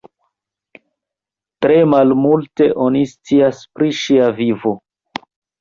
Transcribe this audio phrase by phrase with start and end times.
[1.65, 4.77] Tre malmulte oni scias pri ŝia vivo.